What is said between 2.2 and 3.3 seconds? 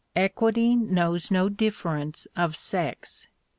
of sex.